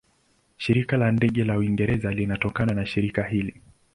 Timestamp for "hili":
3.23-3.61